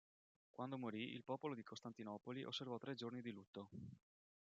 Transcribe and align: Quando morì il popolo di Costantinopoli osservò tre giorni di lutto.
Quando 0.49 0.79
morì 0.79 1.13
il 1.13 1.21
popolo 1.23 1.53
di 1.53 1.61
Costantinopoli 1.61 2.43
osservò 2.43 2.79
tre 2.79 2.95
giorni 2.95 3.21
di 3.21 3.29
lutto. 3.29 3.69